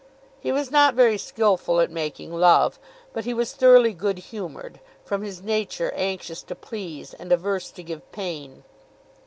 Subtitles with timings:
[0.39, 2.79] He was not very skilful at making love,
[3.13, 7.83] but he was thoroughly good humoured, from his nature anxious to please, and averse to
[7.83, 8.63] give pain.